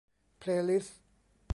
[0.39, 0.97] เพลย์ลิสต์